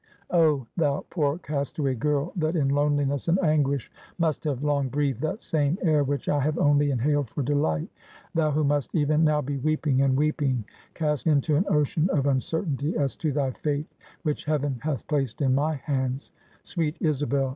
Oh! 0.31 0.65
thou 0.75 1.05
poor 1.11 1.37
castaway 1.37 1.93
girl, 1.93 2.33
that 2.35 2.55
in 2.55 2.69
loneliness 2.69 3.27
and 3.27 3.37
anguish 3.43 3.91
must 4.17 4.43
have 4.45 4.63
long 4.63 4.89
breathed 4.89 5.21
that 5.21 5.43
same 5.43 5.77
air, 5.83 6.03
which 6.03 6.27
I 6.27 6.39
have 6.39 6.57
only 6.57 6.89
inhaled 6.89 7.29
for 7.29 7.43
delight; 7.43 7.87
thou 8.33 8.49
who 8.49 8.63
must 8.63 8.95
even 8.95 9.23
now 9.23 9.41
be 9.41 9.57
weeping, 9.59 10.01
and 10.01 10.17
weeping, 10.17 10.65
cast 10.95 11.27
into 11.27 11.55
an 11.55 11.65
ocean 11.69 12.09
of 12.09 12.25
uncertainty 12.25 12.97
as 12.97 13.15
to 13.17 13.31
thy 13.31 13.51
fate, 13.51 13.91
which 14.23 14.45
heaven 14.45 14.79
hath 14.81 15.05
placed 15.07 15.39
in 15.39 15.53
my 15.53 15.75
hands; 15.75 16.31
sweet 16.63 16.97
Isabel! 16.99 17.49